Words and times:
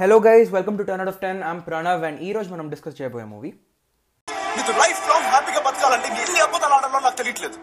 Hello 0.00 0.16
guys 0.24 0.48
welcome 0.50 0.76
to 0.78 0.84
ten 0.88 1.00
out 1.00 1.12
of 1.12 1.20
ten 1.20 1.38
I'm 1.50 1.60
Pranav 1.66 2.02
and 2.04 2.18
ఈ 2.22 2.30
రోజు 2.32 2.48
మనం 2.54 2.66
discuss 2.72 2.96
చేయబోయే 2.98 3.26
మూవీ 3.30 3.50
నీకు 4.56 4.72
లైఫ్ 4.80 5.00
లాంగ్ 5.10 5.28
హ్యాపీగా 5.30 5.60
బతకాలంటే 5.66 6.08
ఎన్ని 6.24 6.40
అబద్ధాలు 6.46 6.74
ఆడాలో 6.76 6.98
నాకు 6.98 7.18
తెలియట్లేదు 7.20 7.56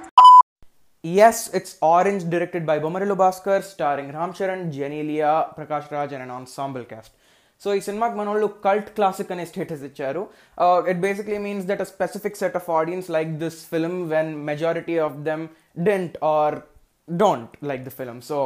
yes 1.24 1.44
it's 1.58 1.76
Orange 1.90 2.24
directed 2.33 2.65
by 2.65 2.78
Bommarillu 2.79 3.15
Bhaskar 3.22 3.63
starring 3.70 4.13
Ram 4.17 4.35
Charan 4.38 4.65
Genelia 4.78 5.31
Prakash 5.58 5.92
Raj 5.96 6.13
and 6.17 6.35
ensemble 6.38 6.85
cast 6.92 7.13
so 7.62 7.74
ఈ 7.76 7.81
సినిమాకి 7.81 8.15
మన 8.20 8.28
వాళ్ళు 8.29 8.47
కల్ట్ 8.65 8.90
క్లాసిక్ 8.97 9.31
అనే 9.33 9.46
స్టేటస్ 9.51 9.83
ఇచ్చారు 9.90 10.22
it 10.92 11.01
basically 11.01 11.40
means 11.46 11.67
that 11.70 11.81
a 11.81 11.90
specific 11.92 12.40
set 12.42 12.58
of 12.60 12.70
audience 12.79 13.10
like 13.17 13.31
this 13.44 13.60
film 13.72 13.99
when 14.10 14.31
majority 14.49 14.96
of 15.06 15.17
them 15.28 15.44
didn't 15.90 16.17
or 16.34 16.55
don't 17.07 17.53
like 17.70 17.84
the 17.84 17.93
film 17.99 18.21
so 18.30 18.38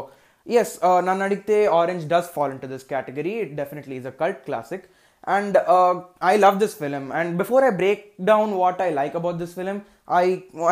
yes 0.46 0.74
నన్ను 1.08 1.24
అడిగితే 1.28 1.58
Orange 1.80 2.04
does 2.14 2.32
fall 2.36 2.52
into 2.64 2.70
this 2.74 2.86
category 2.94 3.36
it 3.44 3.54
definitely 3.62 3.96
is 4.02 4.10
a 4.14 4.16
cult 4.24 4.42
classic 4.50 4.86
and 5.24 5.56
uh, 5.74 5.94
I 6.20 6.36
love 6.44 6.56
this 6.62 6.72
film. 6.74 7.04
And 7.18 7.38
before 7.40 7.60
I 7.66 7.70
break 7.82 8.00
down 8.30 8.46
what 8.60 8.78
I 8.86 8.90
like 8.90 9.14
about 9.20 9.36
this 9.42 9.52
film, 9.58 9.76
I 10.22 10.24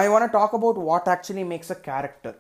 I 0.03 0.09
want 0.13 0.25
to 0.27 0.31
talk 0.39 0.53
about 0.59 0.77
what 0.89 1.05
actually 1.15 1.45
makes 1.53 1.69
a 1.77 1.79
character. 1.89 2.33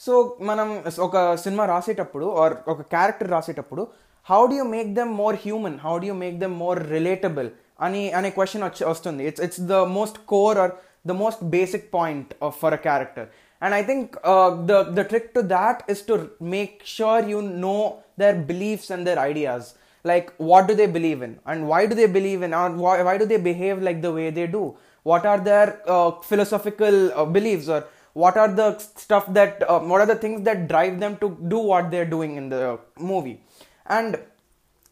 So 0.00 0.12
మనం 0.48 0.68
ఒక 1.06 1.16
cinema 1.44 1.64
రాసేటప్పుడు 1.72 2.26
are 2.42 2.54
ఒక 2.72 2.80
character 2.94 3.30
రాసేటప్పుడు 3.34 3.82
how 4.30 4.40
do 4.50 4.54
you 4.58 4.66
make 4.76 4.90
them 4.98 5.12
more 5.22 5.38
human 5.44 5.76
how 5.86 5.94
do 6.02 6.06
you 6.10 6.14
make 6.22 6.36
them 6.44 6.54
more 6.64 6.80
relatable 6.94 7.48
అని 7.86 8.02
అనే 8.18 8.30
question 8.36 8.64
వచ్చి 8.68 8.84
వస్తుంది. 8.92 9.24
It's 9.30 9.42
it's 9.46 9.64
the 9.72 9.80
most 9.98 10.20
core 10.34 10.58
or 10.64 10.74
the 11.10 11.14
most 11.24 11.50
basic 11.50 11.90
point 11.90 12.34
of, 12.40 12.56
for 12.62 12.72
a 12.78 12.78
character. 12.88 13.28
And 13.60 13.74
i 13.74 13.82
think 13.88 14.16
uh, 14.32 14.50
the 14.70 14.78
the 14.98 15.04
trick 15.10 15.26
to 15.36 15.42
that 15.54 15.82
is 15.92 16.02
to 16.10 16.16
make 16.56 16.74
sure 16.96 17.18
you 17.32 17.40
know 17.42 17.80
their 18.22 18.34
beliefs 18.50 18.90
and 18.90 19.06
their 19.08 19.18
ideas. 19.18 19.74
Like 20.10 20.32
what 20.50 20.68
do 20.68 20.74
they 20.80 20.86
believe 20.98 21.22
in? 21.26 21.32
And 21.44 21.68
why 21.70 21.80
do 21.86 21.94
they 22.00 22.06
believe 22.18 22.42
in 22.42 22.54
and 22.54 22.78
why, 22.84 23.02
why 23.02 23.18
do 23.18 23.26
they 23.32 23.40
behave 23.50 23.82
like 23.88 24.00
the 24.06 24.12
way 24.18 24.30
they 24.30 24.46
do? 24.46 24.76
What 25.02 25.26
are 25.26 25.40
their 25.50 25.82
uh, 25.86 26.10
philosophical 26.30 27.12
uh, 27.12 27.24
beliefs? 27.24 27.68
Or 27.68 27.80
what 28.12 28.36
are 28.36 28.48
the 28.60 28.68
stuff 28.78 29.26
that 29.38 29.62
uh, 29.68 29.80
what 29.80 30.00
are 30.00 30.10
the 30.14 30.20
things 30.24 30.42
that 30.48 30.68
drive 30.72 31.00
them 31.00 31.16
to 31.18 31.36
do 31.54 31.58
what 31.58 31.90
they're 31.90 32.10
doing 32.16 32.36
in 32.36 32.48
the 32.48 32.78
movie? 33.12 33.40
And 33.86 34.18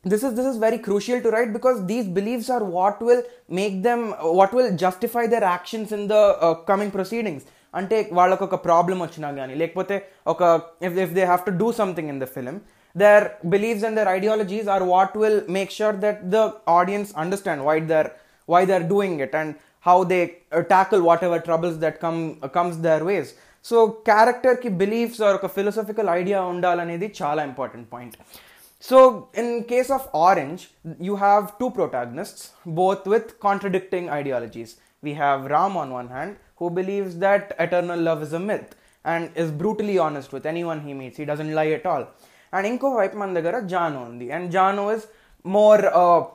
this 0.06 0.24
is 0.24 0.34
this 0.34 0.48
is 0.52 0.58
very 0.58 0.80
crucial 0.80 1.22
to 1.22 1.30
write 1.30 1.52
because 1.54 1.86
these 1.86 2.08
beliefs 2.08 2.50
are 2.50 2.64
what 2.64 3.02
will 3.02 3.24
make 3.60 3.84
them 3.88 4.12
what 4.40 4.54
will 4.54 4.76
justify 4.76 5.26
their 5.28 5.44
actions 5.44 5.92
in 5.92 6.08
the 6.08 6.22
uh, 6.48 6.54
coming 6.72 6.92
proceedings 6.98 7.44
అంటే 7.80 7.98
వాళ్ళకు 8.18 8.44
ఒక 8.48 8.56
problem 8.68 8.98
వచ్చినా 9.04 9.28
కానీ 9.36 9.54
లేకపోతే 9.62 9.96
ఒక 10.32 10.42
if 10.88 10.96
if 11.04 11.14
they 11.18 11.24
have 11.30 11.44
to 11.48 11.52
do 11.62 11.68
something 11.82 12.10
in 12.14 12.22
the 12.24 12.28
film 12.36 12.56
their 13.02 13.22
beliefs 13.54 13.84
and 13.88 13.98
their 13.98 14.08
ideologies 14.08 14.66
are 14.68 14.84
what 14.84 15.16
will 15.22 15.38
make 15.58 15.70
sure 15.72 15.94
that 16.06 16.18
the 16.34 16.42
audience 16.78 17.10
understand 17.24 17.60
why 17.68 17.76
they're 17.92 18.10
why 18.52 18.62
they're 18.70 18.88
doing 18.96 19.14
it 19.26 19.34
and 19.42 19.56
how 19.88 20.04
they 20.12 20.24
uh, 20.52 20.62
tackle 20.74 21.02
whatever 21.02 21.40
troubles 21.48 21.78
that 21.84 21.96
come 22.04 22.20
uh, 22.42 22.50
comes 22.58 22.78
their 22.88 23.02
ways 23.10 23.30
so 23.70 23.78
character 24.10 24.54
ki 24.64 24.70
beliefs 24.84 25.20
or 25.28 25.34
a 25.50 25.52
philosophical 25.58 26.10
idea 26.20 26.40
undalanedi 26.54 27.10
chala 27.20 27.44
important 27.52 27.86
point 27.96 28.16
So, 28.89 29.31
in 29.35 29.65
case 29.65 29.91
of 29.91 30.09
Orange, 30.13 30.71
you 31.01 31.17
have 31.17 31.59
two 31.59 31.73
protagonists, 31.73 32.53
both 32.65 33.05
with 33.05 33.41
contradicting 33.41 34.09
ideologies. 34.09 34.77
We 35.03 35.15
have 35.15 35.47
Ram 35.47 35.77
on 35.77 35.91
one 35.91 36.07
hand, 36.07 36.37
who 36.55 36.71
believes 36.71 37.17
that 37.19 37.57
eternal 37.59 37.99
love 38.01 38.23
is 38.23 38.33
a 38.33 38.39
myth 38.39 38.77
and 39.05 39.33
is 39.35 39.51
brutally 39.51 39.99
honest 39.99 40.33
with 40.33 40.47
anyone 40.47 40.83
he 40.83 40.95
meets. 40.95 41.17
He 41.17 41.25
doesn't 41.25 41.53
lie 41.53 41.71
at 41.71 41.85
all. 41.85 42.07
And 42.53 42.65
Inko 42.65 42.95
Vaipman 43.01 43.35
Dagara 43.35 43.69
Jano 43.69 44.07
undi. 44.07 44.31
And 44.31 44.53
Jano 44.53 44.95
is 44.95 45.09
more 45.43 45.85
uh, 45.85 46.27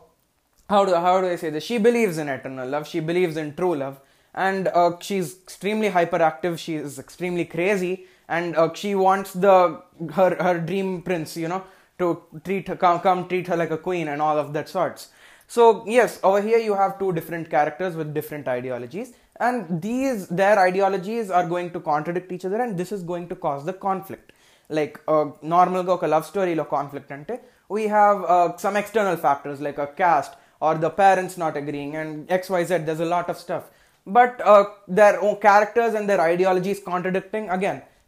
how 0.70 0.84
do 0.84 0.94
how 0.94 1.22
do 1.22 1.28
I 1.28 1.38
say 1.38 1.52
this? 1.52 1.64
She 1.64 1.78
believes 1.78 2.18
in 2.18 2.28
eternal 2.28 2.68
love. 2.68 2.86
She 2.86 3.00
believes 3.00 3.38
in 3.38 3.56
true 3.56 3.76
love, 3.76 4.02
and 4.36 4.68
uh, 4.68 4.98
she's 5.00 5.38
extremely 5.42 5.90
hyperactive. 5.90 6.60
She 6.60 6.76
is 6.76 7.00
extremely 7.00 7.46
crazy, 7.46 8.08
and 8.28 8.58
uh, 8.58 8.74
she 8.74 8.96
wants 8.96 9.32
the 9.32 9.82
her 10.16 10.36
her 10.44 10.60
dream 10.60 11.02
prince. 11.02 11.38
You 11.38 11.48
know, 11.48 11.64
no 12.03 12.09
to 12.35 12.39
treat 12.47 12.71
come 12.85 12.99
come 13.09 13.25
treat 13.31 13.49
her 13.53 13.59
like 13.63 13.75
a 13.79 13.81
queen 13.87 14.09
and 14.15 14.25
all 14.29 14.39
of 14.45 14.53
that 14.59 14.69
sorts 14.79 15.07
So 15.55 15.65
yes, 15.87 16.19
over 16.29 16.43
here 16.47 16.59
you 16.59 16.75
have 16.75 16.99
two 17.01 17.13
different 17.13 17.49
characters 17.51 17.95
with 17.99 18.09
different 18.13 18.47
ideologies, 18.49 19.13
and 19.41 19.81
these 19.85 20.27
their 20.41 20.59
ideologies 20.59 21.31
are 21.31 21.47
going 21.53 21.71
to 21.75 21.81
contradict 21.91 22.33
each 22.37 22.45
other, 22.49 22.61
and 22.65 22.77
this 22.81 22.91
is 22.97 23.03
going 23.11 23.29
to 23.29 23.37
cause 23.45 23.65
the 23.69 23.73
conflict. 23.73 24.33
Like 24.69 25.01
uh, 25.07 25.27
normal 25.43 25.85
go 25.85 25.95
love 25.95 26.27
story 26.27 26.57
lo 26.61 26.65
conflict 26.65 27.13
ante 27.13 27.37
we 27.69 27.87
have 27.89 28.25
uh, 28.25 28.57
some 28.57 28.77
external 28.77 29.17
factors 29.17 29.61
like 29.61 29.79
a 29.79 29.87
caste 29.87 30.35
or 30.61 30.75
the 30.75 30.91
parents 30.91 31.37
not 31.37 31.57
agreeing 31.57 31.97
and 31.97 32.29
xyz 32.29 32.85
there's 32.87 33.01
a 33.01 33.05
lot 33.05 33.29
of 33.29 33.37
stuff 33.37 33.71
but 34.07 34.41
uh, 34.41 34.65
their 34.89 35.21
own 35.21 35.37
characters 35.37 35.95
and 35.95 36.09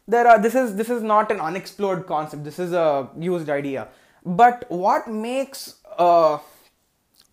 there 0.08 0.26
are 0.26 0.38
this 0.38 0.54
is 0.54 0.76
this 0.76 0.90
is 0.90 1.02
not 1.02 1.30
an 1.30 1.40
unexplored 1.40 2.06
concept 2.06 2.44
this 2.44 2.58
is 2.58 2.72
a 2.72 3.08
used 3.18 3.48
idea 3.48 3.88
but 4.24 4.66
what 4.68 5.08
makes 5.08 5.76
uh, 5.98 6.38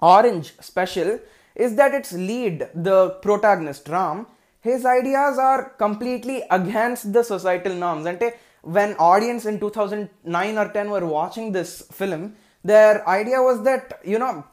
orange 0.02 0.54
special 0.60 1.20
is 1.56 1.76
that 1.76 1.94
its 1.94 2.12
lead 2.14 2.70
the 2.74 3.10
protagonist 3.10 3.90
ram 3.90 4.28
his 4.62 4.86
ideas 4.86 5.38
are 5.38 5.70
completely 5.70 6.44
against 6.52 7.14
the 7.14 7.24
societal 7.24 7.74
norms 7.74 8.06
and 8.06 8.24
when 8.62 8.96
audience 8.98 9.46
in 9.46 9.60
2009 9.60 10.58
or 10.58 10.68
10 10.68 10.90
were 10.90 11.06
watching 11.06 11.52
this 11.52 11.82
film 11.92 12.36
their 12.64 13.10
idea 13.10 13.42
was 13.42 13.64
that 13.64 14.02
you 14.04 14.20
know 14.20 14.44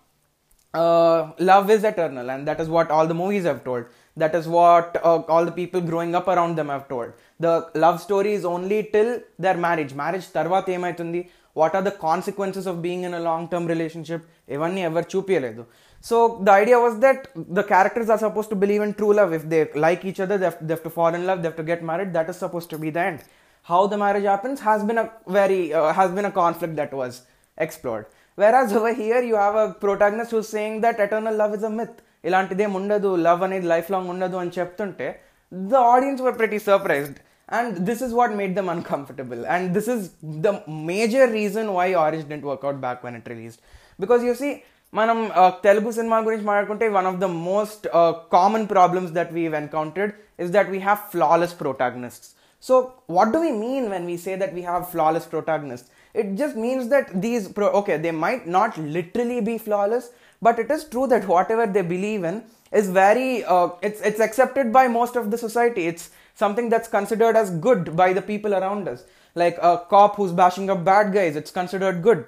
uh, 0.75 1.19
love 1.41 1.71
is 1.71 1.84
eternal 1.84 2.31
and 2.31 2.47
that 2.49 2.61
is 2.61 2.69
what 2.69 2.91
all 2.91 3.07
the 3.07 3.15
movies 3.15 3.45
have 3.45 3.62
told 3.65 3.84
that 4.17 4.34
is 4.34 4.47
what 4.49 4.97
uh, 5.03 5.21
all 5.29 5.45
the 5.45 5.53
people 5.53 5.81
growing 5.83 6.15
up 6.15 6.29
around 6.34 6.55
them 6.57 6.69
have 6.69 6.87
told 6.89 7.11
the 7.41 7.55
love 7.77 7.99
story 8.01 8.33
is 8.33 8.45
only 8.47 8.79
till 8.95 9.11
their 9.39 9.57
marriage 9.67 9.95
marriage 10.03 10.29
తర్వాత 10.37 10.67
ఏమైతుంది 10.77 11.21
what 11.57 11.75
are 11.79 11.84
the 11.89 11.93
consequences 12.07 12.69
of 12.73 12.79
being 12.87 13.05
in 13.09 13.17
a 13.21 13.23
long 13.29 13.49
term 13.53 13.69
relationship 13.75 14.25
ఇవన్నీ 14.57 14.81
ఎవరు 14.89 15.07
చూపించలేదు 15.15 15.62
so 16.05 16.17
the 16.47 16.51
idea 16.62 16.79
was 16.84 16.97
that 17.05 17.23
the 17.59 17.62
characters 17.73 18.11
are 18.15 18.21
suppose 18.27 18.49
to 18.53 18.57
believe 18.65 18.83
in 18.87 18.95
true 18.99 19.09
love 19.21 19.31
if 19.39 19.47
they 19.53 19.61
like 19.87 20.03
each 20.11 20.21
other 20.27 20.43
దెఫ్ 20.73 20.83
to 20.87 20.93
fall 20.99 21.17
in 21.21 21.27
love 21.31 21.41
దెఫ్ 21.47 21.57
to 21.61 21.65
get 21.71 21.84
married 21.91 22.12
that 22.19 22.29
is 22.33 22.41
suppose 22.45 22.67
to 22.73 22.79
be 22.84 22.91
the 22.99 23.07
end 23.11 23.23
how 23.67 23.81
the 23.95 23.99
marriage 24.05 24.27
happens 24.33 24.61
has 24.67 24.84
been 24.91 25.01
a 25.05 25.07
very 25.41 25.62
has 25.99 26.12
been 26.19 26.29
a 26.33 26.34
conflict 26.43 26.77
that 26.83 26.95
was 27.01 27.17
explored 27.59 28.07
వెరాజ్ 28.39 28.73
over 28.79 28.97
here 29.03 29.25
you 29.31 29.37
have 29.37 29.57
a 29.59 29.67
ప్రొటాగ్నస్ట్ 29.84 30.34
who 30.37 30.43
saying 30.51 30.79
that 30.83 31.01
eternal 31.07 31.39
love 31.43 31.55
is 31.59 31.67
a 31.71 31.73
myth 31.79 31.97
ఇలాంటిదేం 32.29 32.73
ఉండదు 32.81 33.11
love 33.27 33.43
అనేది 33.47 33.67
life 33.67 33.89
long 33.95 34.11
ఉండదు 34.15 34.37
అని 34.43 34.53
చెప్తుంటే 34.59 35.09
the 35.53 35.83
audience 35.93 36.23
were 36.23 36.37
pretty 36.39 36.59
surprised 36.69 37.19
and 37.49 37.75
this 37.89 38.03
is 38.07 38.15
what 38.21 38.33
made 38.41 38.55
them 38.59 38.71
uncomfortable 38.75 39.43
and 39.55 39.67
this 39.77 39.91
is 39.95 40.05
the 40.47 40.53
major 40.91 41.29
reason 41.41 41.69
why 41.79 41.89
orange 42.05 42.27
dent 42.33 42.47
work out 42.51 42.81
back 42.87 43.03
when 43.07 43.19
it 43.21 43.29
released 43.34 43.61
because 44.01 44.23
you 44.29 44.34
see 44.43 44.51
మనం 44.93 45.19
Telugu 45.62 45.91
cinema 45.93 46.19
గురించి 46.27 46.45
మాట్లాడుకుంటే 46.45 46.87
one 46.97 47.07
of 47.07 47.19
the 47.19 47.29
most 47.47 47.84
common 48.33 48.67
problems 48.75 49.12
that 49.12 49.33
we 49.33 49.45
encountered 49.61 50.12
is 50.39 50.51
that 50.51 50.71
we 50.75 50.81
have 50.81 51.01
flawless 51.15 51.55
ప్రొటాగనిస్ట్స్ 51.62 52.29
so 52.65 52.75
what 53.11 53.33
do 53.33 53.39
we 53.39 53.53
mean 53.65 53.87
when 53.95 54.07
we 54.07 54.17
say 54.27 54.34
that 54.43 54.55
we 54.55 54.62
have 54.62 54.84
flawless 54.93 55.27
protagonist 55.33 55.89
it 56.14 56.36
just 56.36 56.56
means 56.56 56.90
that 56.90 57.22
these 57.22 57.48
pro- 57.48 57.72
okay 57.82 57.98
they 57.98 58.12
might 58.12 58.48
not 58.48 58.78
literally 58.78 59.42
be 59.42 59.58
flawless 59.58 60.12
but 60.41 60.59
it 60.59 60.72
is 60.72 60.84
true 60.85 61.08
that 61.08 61.28
whatever 61.28 61.68
they 61.68 61.82
believe 61.82 62.24
in 62.24 62.44
is 62.72 62.90
very 62.90 63.44
uh, 63.44 63.70
it's 63.82 64.02
it's 64.02 64.20
accepted 64.20 64.72
by 64.74 64.88
most 64.88 65.16
of 65.16 65.30
the 65.32 65.38
society. 65.38 65.88
It's 65.88 66.09
something 66.35 66.70
that's 66.70 66.88
considered 66.88 67.35
as 67.35 67.52
good 67.52 67.96
by 67.96 68.14
the 68.14 68.22
people 68.22 68.53
around 68.56 68.88
us. 68.88 69.03
Like 69.35 69.58
a 69.62 69.84
cop 69.90 70.16
who's 70.16 70.32
bashing 70.32 70.70
up 70.70 70.84
bad 70.84 71.14
guys 71.14 71.35
it's 71.35 71.52
considered 71.52 72.02
good. 72.02 72.26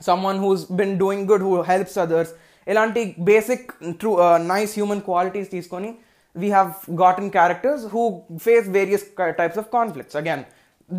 Someone 0.00 0.38
who's 0.38 0.64
been 0.64 0.98
doing 0.98 1.26
good 1.26 1.40
who 1.40 1.62
helps 1.62 1.96
others. 1.96 2.34
Elanti 2.66 3.24
basic 3.24 3.72
true 3.98 4.20
uh, 4.20 4.38
nice 4.38 4.74
human 4.74 5.00
qualities 5.00 5.48
teeskoni 5.48 5.96
we 6.34 6.50
have 6.50 6.84
gotten 6.94 7.30
characters 7.30 7.84
who 7.90 8.22
face 8.38 8.66
various 8.68 9.04
types 9.16 9.56
of 9.56 9.70
conflicts. 9.70 10.14
Again 10.14 10.44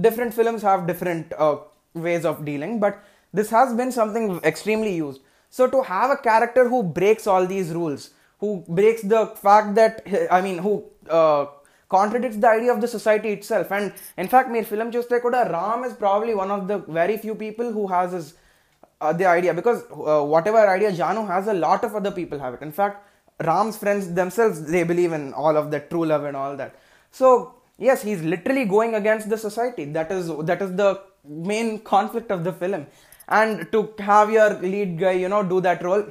different 0.02 0.34
films 0.34 0.62
have 0.62 0.86
different 0.88 1.34
uh, 1.34 1.58
ways 1.94 2.26
of 2.26 2.46
dealing 2.46 2.80
but 2.80 3.04
this 3.34 3.50
has 3.50 3.74
been 3.74 3.92
something 3.92 4.40
extremely 4.44 4.96
used. 4.96 5.22
So 5.50 5.68
to 5.68 5.82
have 5.84 6.12
a 6.12 6.18
character 6.18 6.68
who 6.68 6.84
breaks 6.84 7.28
all 7.28 7.46
these 7.46 7.72
rules 7.72 8.12
who 8.40 8.64
breaks 8.68 9.02
the 9.02 9.28
fact 9.46 9.76
that 9.76 10.02
i 10.32 10.42
mean 10.42 10.58
who 10.58 10.84
uh, 11.10 11.46
contradicts 11.90 12.38
the 12.38 12.48
idea 12.48 12.72
of 12.72 12.82
the 12.82 12.88
society 12.88 13.30
itself. 13.30 13.72
And 13.72 13.94
in 14.18 14.28
fact 14.28 14.50
mere 14.50 14.64
film 14.64 14.92
chuste 14.92 15.16
kuda 15.26 15.52
ram 15.52 15.84
is 15.84 15.94
probably 15.94 16.36
one 16.36 16.52
of 16.52 16.68
the 16.68 16.78
very 17.00 17.18
few 17.18 17.36
people 17.36 17.72
who 17.72 17.88
has 17.88 18.12
his 18.12 18.34
uh, 19.02 19.14
the 19.14 19.26
idea. 19.26 19.54
Because 19.54 19.84
uh, 19.92 20.24
whatever 20.24 20.68
idea 20.70 20.92
janu 20.92 21.28
has 21.28 21.48
a 21.48 21.54
lot 21.54 21.84
of 21.84 21.96
other 21.96 22.12
people 22.12 22.40
have 22.40 22.54
it. 22.54 22.62
In 22.62 22.72
fact 22.72 23.06
ram's 23.44 23.78
friends 23.78 24.14
themselves 24.14 24.62
they 24.72 24.84
believe 24.84 25.14
in 25.14 25.34
all 25.34 25.58
of 25.58 25.72
that 25.72 25.90
true 25.90 26.06
love 26.06 26.24
and 26.24 26.38
all 26.38 26.56
that. 26.56 26.76
So 27.12 27.56
yes 27.78 28.04
he's 28.04 28.22
literally 28.22 28.66
going 28.66 28.94
against 28.94 29.30
the 29.30 29.38
society. 29.38 29.86
That 29.86 30.12
is 30.12 30.32
that 30.52 30.62
is 30.62 30.76
the 30.76 31.02
main 31.51 31.69
conflict 31.93 32.31
of 32.31 32.41
the 32.45 32.53
film 32.63 32.87
and 33.29 33.71
to 33.73 33.79
have 34.11 34.31
your 34.31 34.51
lead 34.75 34.91
guy 35.03 35.13
you 35.23 35.29
know 35.35 35.43
do 35.55 35.61
that 35.61 35.83
role 35.89 36.05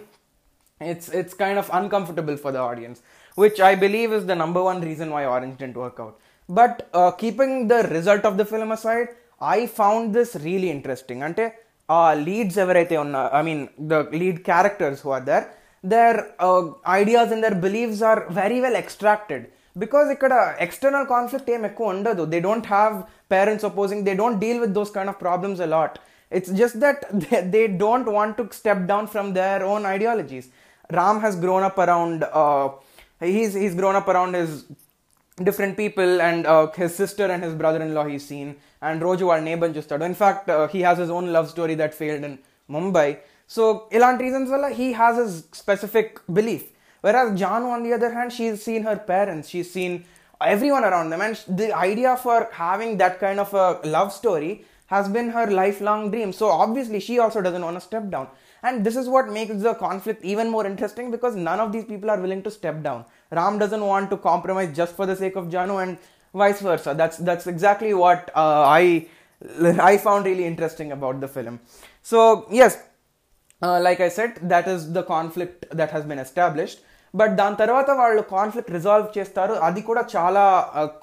it's 0.81 1.07
it's 1.19 1.33
kind 1.43 1.57
of 1.61 1.67
uncomfortable 1.79 2.37
for 2.43 2.51
the 2.51 2.61
audience 2.69 3.01
which 3.37 3.59
i 3.69 3.73
believe 3.83 4.11
is 4.17 4.23
the 4.31 4.37
number 4.43 4.61
one 4.71 4.79
reason 4.89 5.09
why 5.15 5.23
orange 5.25 5.57
didn't 5.57 5.79
work 5.85 5.97
out 5.99 6.15
but 6.49 6.89
uh, 6.93 7.11
keeping 7.11 7.67
the 7.67 7.81
result 7.97 8.25
of 8.29 8.37
the 8.39 8.45
film 8.53 8.71
aside 8.77 9.09
i 9.41 9.59
found 9.81 10.13
this 10.19 10.31
really 10.47 10.69
interesting 10.77 11.21
అంటే 11.27 11.45
ఆ 11.89 12.03
leads 12.27 12.57
ఎవరైతే 12.63 12.95
ఉన్నా 13.05 13.21
I 13.39 13.41
mean 13.47 13.63
the 13.91 13.95
lead 14.21 14.39
characters 14.49 15.01
who 15.05 15.09
are 15.15 15.25
there 15.29 15.45
their 15.93 16.19
ideas 16.99 17.31
and 17.35 17.43
there 17.45 17.57
believes 17.65 18.03
are 18.09 18.21
very 18.41 18.59
well 18.65 18.79
extracted 18.83 19.45
because 19.83 20.07
ఇక్కడ 20.15 20.33
external 20.65 21.07
conflict 21.13 21.51
ఏం 21.55 21.61
ఎక్కువ 21.69 21.93
ఉండదు 21.95 22.23
they 22.33 22.39
don't 22.47 22.67
have 22.75 22.95
parents 23.35 23.67
opposing 23.71 24.03
they 24.07 24.13
don't 24.23 24.39
deal 24.45 24.61
with 24.65 24.75
those 24.79 24.93
kind 24.97 25.13
of 25.13 25.21
problems 25.27 25.63
allot 25.67 25.97
it's 26.31 26.51
just 26.51 26.79
that 26.79 26.99
they, 27.21 27.41
they 27.55 27.65
don't 27.67 28.07
want 28.17 28.37
to 28.37 28.43
step 28.51 28.87
down 28.91 29.07
from 29.07 29.33
their 29.33 29.59
own 29.63 29.85
ideologies 29.85 30.45
ram 30.89 31.19
has 31.25 31.35
grown 31.43 31.63
up 31.63 31.77
around 31.77 32.23
uh, 32.41 32.69
he's 33.33 33.53
he's 33.53 33.75
grown 33.75 33.95
up 33.95 34.07
around 34.13 34.33
his 34.33 34.65
different 35.37 35.75
people 35.77 36.21
and 36.21 36.45
uh, 36.45 36.65
his 36.81 36.93
sister 36.93 37.25
and 37.25 37.43
his 37.43 37.53
brother-in-law 37.53 38.05
he's 38.05 38.25
seen 38.25 38.49
and 38.81 39.05
roju 39.07 39.27
our 39.33 39.41
neighbor 39.49 39.69
చూస్తాడు 39.77 40.05
in 40.11 40.15
fact 40.23 40.49
uh, 40.55 40.65
he 40.73 40.81
has 40.87 40.97
his 41.03 41.11
own 41.17 41.27
love 41.35 41.47
story 41.55 41.75
that 41.81 41.93
failed 42.01 42.23
in 42.29 42.33
mumbai 42.69 43.09
so 43.51 43.63
ఇలాంటి 43.97 44.21
reasons 44.27 44.49
వల్ల 44.55 44.67
he 44.81 44.89
has 45.01 45.15
his 45.23 45.33
specific 45.61 46.09
belief 46.39 46.63
whereas 47.00 47.38
janu 47.40 47.68
on 47.76 47.82
the 47.82 47.92
other 47.92 48.12
hand 48.12 48.32
she's 48.32 48.62
seen 48.62 48.82
her 48.82 48.96
parents 48.96 49.48
she's 49.48 49.70
seen 49.70 50.04
everyone 50.40 50.84
around 50.84 51.10
them 51.10 51.20
and 51.20 51.36
the 51.48 51.68
idea 51.76 52.16
for 52.16 52.48
having 52.52 52.96
that 52.96 53.18
kind 53.20 53.40
of 53.40 53.52
a 53.54 53.80
love 53.84 54.12
story 54.12 54.64
has 54.88 55.08
been 55.08 55.30
her 55.30 55.46
lifelong 55.50 56.10
dream. 56.10 56.32
So 56.32 56.48
obviously, 56.48 57.00
she 57.00 57.18
also 57.18 57.40
doesn't 57.42 57.62
want 57.62 57.76
to 57.76 57.80
step 57.80 58.10
down. 58.10 58.28
And 58.62 58.84
this 58.84 58.96
is 58.96 59.08
what 59.08 59.28
makes 59.28 59.62
the 59.62 59.74
conflict 59.74 60.24
even 60.24 60.48
more 60.50 60.66
interesting 60.66 61.10
because 61.10 61.36
none 61.36 61.60
of 61.60 61.72
these 61.72 61.84
people 61.84 62.10
are 62.10 62.20
willing 62.20 62.42
to 62.42 62.50
step 62.50 62.82
down. 62.82 63.04
Ram 63.30 63.58
doesn't 63.58 63.84
want 63.84 64.10
to 64.10 64.16
compromise 64.16 64.74
just 64.74 64.96
for 64.96 65.06
the 65.06 65.14
sake 65.14 65.36
of 65.36 65.46
Janu, 65.46 65.82
and 65.82 65.98
vice 66.34 66.60
versa. 66.60 66.94
That's 66.96 67.18
that's 67.18 67.46
exactly 67.46 67.94
what 67.94 68.30
uh, 68.34 68.64
I 68.66 69.06
I 69.92 69.98
found 69.98 70.24
really 70.24 70.46
interesting 70.46 70.90
about 70.92 71.20
the 71.20 71.28
film. 71.28 71.60
So 72.02 72.46
yes, 72.50 72.82
uh, 73.62 73.80
like 73.80 74.00
I 74.00 74.08
said, 74.08 74.38
that 74.42 74.66
is 74.66 74.92
the 74.92 75.02
conflict 75.02 75.66
that 75.70 75.90
has 75.90 76.04
been 76.04 76.18
established. 76.18 76.80
But 77.14 77.32
దాని 77.36 77.56
తర్వాత 77.56 77.90
వాళ్ళు 78.00 78.22
conflict 78.36 78.70
resolve 78.70 79.06
చేస్తారు. 79.18 79.54
అది 79.68 79.80
కూడా 79.80 80.02
చాలా 80.14 80.44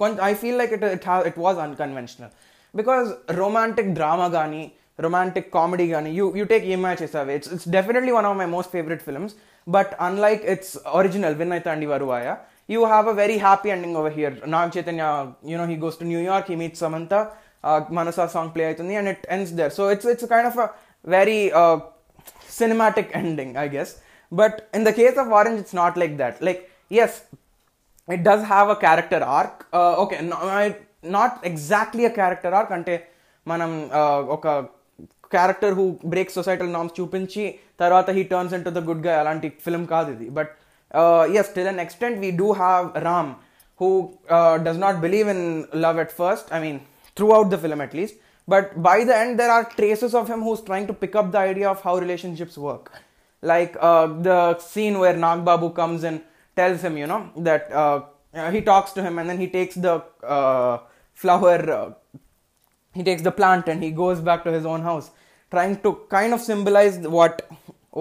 కొంచెం 0.00 0.20
I 0.30 0.32
feel 0.34 0.58
like 0.58 0.72
it 0.72 0.84
it 0.96 1.06
it 1.30 1.38
was 1.38 1.58
unconventional 1.66 2.32
because 2.74 3.08
romantic 3.42 3.92
drama 3.94 4.28
కానీ 4.38 4.62
romantic 5.00 5.48
comedy 5.54 5.86
కానీ 5.88 6.10
you 6.18 6.26
you 6.40 6.44
take 6.52 6.64
a 6.74 6.76
match 6.84 7.00
చేసావి 7.02 7.32
it's 7.38 7.50
it's 7.54 7.68
definitely 7.68 8.12
one 8.18 8.26
of 8.28 8.36
my 8.42 8.48
most 8.56 8.70
favourite 8.72 9.02
films 9.02 9.34
but 9.66 9.92
unlike 10.00 10.44
its 10.52 10.74
original 11.00 11.34
Vinnaithaandi 11.70 11.86
Varuvaaya 11.86 12.28
you 12.74 12.80
have 12.84 13.08
a 13.08 13.16
very 13.22 13.36
happy 13.38 13.68
ending 13.74 13.96
over 14.00 14.14
here 14.18 14.36
Nag 14.54 14.70
Chaitanya 14.76 15.04
you know 15.52 15.66
he 15.72 15.76
goes 15.84 15.98
to 15.98 16.06
New York 16.12 16.48
he 16.50 16.56
meet 16.62 16.78
Samantha 16.84 17.14
Manasa 17.98 18.26
song 18.34 18.50
play 18.54 18.64
అవుతుంది 18.64 18.96
and 19.00 19.10
it 19.12 19.24
ends 19.36 19.52
there 19.60 19.72
so 19.78 19.84
it's 19.92 20.08
it's 20.14 20.28
kind 20.32 20.48
of 20.52 20.58
a 20.58 20.68
very 21.04 21.38
cinematic 22.58 23.10
ending 23.20 23.54
I 23.64 23.66
guess 23.68 23.92
But 24.31 24.69
in 24.73 24.83
the 24.83 24.93
case 24.93 25.17
of 25.17 25.31
Orange, 25.39 25.59
it's 25.63 25.75
not 25.81 25.95
like 26.01 26.15
that. 26.21 26.41
Like, 26.47 26.61
yes, 26.99 27.23
it 28.07 28.23
does 28.29 28.43
have 28.53 28.69
a 28.69 28.77
character 28.85 29.21
arc. 29.39 29.55
Uh, 29.73 30.03
okay, 30.03 30.19
no, 30.21 30.37
I, 30.63 30.75
not 31.03 31.39
exactly 31.51 32.05
a 32.05 32.13
character 32.21 32.51
arc 32.59 32.71
అంటే 32.77 32.95
మనం 33.51 33.71
uh, 33.99 34.21
ఒక 34.37 34.47
character 35.35 35.75
who 35.77 35.85
break 36.13 36.31
societal 36.37 36.69
norms 36.73 36.95
చూపించి 36.97 37.43
తర్వాత 37.81 38.09
he 38.17 38.23
turns 38.31 38.53
in 38.57 38.65
to 38.65 38.71
the 38.77 38.81
good 38.89 39.05
గా 39.07 39.13
అలాంటి 39.21 39.47
film 39.65 39.85
కాదు 39.93 40.09
ఇది 40.15 40.27
but 40.37 40.51
yes 41.41 41.51
till 41.55 41.69
an 41.73 41.81
extent 41.85 42.17
we 42.23 42.29
do 42.41 42.49
have 42.63 42.87
Ram 43.07 43.31
who 43.81 43.91
uh, 44.29 44.57
does 44.59 44.77
not 44.77 45.01
believe 45.05 45.27
in 45.27 45.67
love 45.73 45.97
at 45.97 46.11
first. 46.11 46.51
I 46.55 46.59
mean, 46.63 46.81
throughout 47.17 47.47
the 47.53 47.57
film 47.57 47.81
at 47.81 47.93
least. 47.99 48.15
But 48.47 48.65
by 48.89 49.03
the 49.03 49.15
end, 49.17 49.39
there 49.39 49.51
are 49.55 49.63
traces 49.79 50.13
of 50.19 50.27
him 50.31 50.41
who's 50.45 50.61
trying 50.61 50.85
to 50.91 50.93
pick 50.93 51.15
up 51.15 51.31
the 51.31 51.39
idea 51.51 51.67
of 51.69 51.81
how 51.81 51.97
relationships 51.97 52.57
work. 52.57 52.91
Like 53.52 53.76
uh, 53.88 54.06
the 54.28 54.58
scene 54.58 54.98
where 55.02 55.16
Nag 55.24 55.44
Babu 55.48 55.70
comes 55.80 56.04
and 56.08 56.20
tells 56.60 56.82
him, 56.86 56.96
you 57.02 57.06
know, 57.12 57.20
that 57.48 57.70
uh, 57.82 58.00
uh, 58.34 58.50
he 58.50 58.60
talks 58.70 58.92
to 58.96 59.02
him 59.06 59.18
and 59.20 59.30
then 59.30 59.38
he 59.44 59.48
takes 59.58 59.74
the 59.86 59.94
uh, 60.36 60.78
flower, 61.22 61.58
uh, 61.78 61.90
he 62.98 63.02
takes 63.08 63.22
the 63.28 63.34
plant 63.40 63.68
and 63.68 63.82
he 63.82 63.90
goes 64.02 64.20
back 64.28 64.44
to 64.44 64.52
his 64.58 64.66
own 64.72 64.82
house, 64.90 65.10
trying 65.50 65.80
to 65.86 65.90
kind 66.16 66.32
of 66.34 66.40
symbolize 66.50 66.98
what 67.16 67.48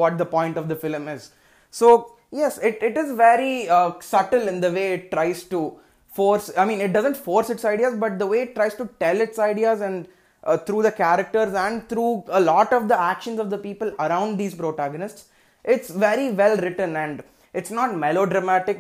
what 0.02 0.18
the 0.24 0.30
point 0.36 0.58
of 0.62 0.68
the 0.72 0.78
film 0.84 1.08
is. 1.16 1.32
So 1.72 1.90
yes, 2.32 2.58
it, 2.70 2.80
it 2.82 2.98
is 2.98 3.16
very 3.16 3.70
uh, 3.70 3.92
subtle 4.00 4.48
in 4.48 4.62
the 4.62 4.72
way 4.72 4.88
it 4.94 5.12
tries 5.12 5.44
to 5.56 5.78
force. 6.18 6.52
I 6.58 6.66
mean, 6.66 6.82
it 6.82 6.94
doesn't 6.98 7.18
force 7.28 7.50
its 7.50 7.66
ideas, 7.66 7.96
but 8.04 8.20
the 8.20 8.28
way 8.34 8.42
it 8.48 8.56
tries 8.56 8.76
to 8.76 8.90
tell 9.00 9.22
its 9.28 9.38
ideas 9.38 9.82
and 9.82 10.08
uh, 10.44 10.58
through 10.58 10.84
the 10.88 10.92
characters 10.92 11.54
and 11.54 11.88
through 11.90 12.24
a 12.28 12.40
lot 12.40 12.74
of 12.74 12.88
the 12.88 13.00
actions 13.00 13.40
of 13.40 13.50
the 13.50 13.58
people 13.58 13.94
around 14.00 14.38
these 14.38 14.56
protagonists, 14.64 15.26
it's 15.74 15.90
very 15.90 16.32
well 16.32 16.58
written 16.58 16.96
and 16.96 17.24
it's 17.54 17.72
not 17.72 17.96
melodramatic 18.06 18.78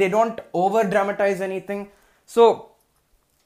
they 0.00 0.08
don't 0.08 0.40
over 0.52 0.82
dramatize 0.94 1.40
anything 1.40 1.88
so 2.24 2.70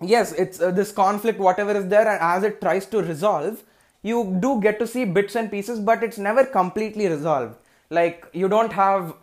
yes 0.00 0.32
it's 0.32 0.61
uh, 0.61 0.70
this 0.70 0.93
conflict 0.93 1.38
whatever 1.38 1.76
is 1.76 1.88
there 1.88 2.08
and 2.08 2.20
as 2.20 2.43
it 2.43 2.61
tries 2.61 2.87
to 2.87 3.02
resolve 3.02 3.62
you 4.02 4.38
do 4.41 4.61
get 4.61 4.79
to 4.79 4.87
see 4.87 5.05
bits 5.05 5.35
and 5.37 5.50
pieces 5.50 5.79
but 5.79 6.02
it's 6.02 6.19
never 6.19 6.44
completely 6.44 7.06
resolved 7.06 7.55
like 7.91 8.26
you 8.32 8.49
don't 8.49 8.73
have 8.73 9.14